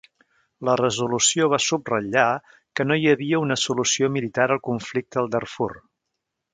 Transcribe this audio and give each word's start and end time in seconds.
La 0.69 0.73
resolució 0.79 1.49
va 1.51 1.59
subratllar 1.65 2.25
que 2.79 2.87
no 2.89 2.99
hi 3.03 3.07
havia 3.13 3.45
una 3.45 3.61
solució 3.67 4.13
militar 4.19 4.49
al 4.51 4.65
conflicte 4.73 5.25
al 5.27 5.35
Darfur. 5.39 5.73